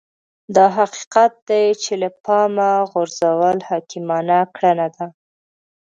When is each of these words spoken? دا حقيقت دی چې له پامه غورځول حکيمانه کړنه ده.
دا 0.55 0.65
حقيقت 0.77 1.31
دی 1.49 1.65
چې 1.83 1.93
له 2.01 2.09
پامه 2.23 2.71
غورځول 2.91 3.57
حکيمانه 3.69 4.39
کړنه 4.55 4.87
ده. 4.95 5.05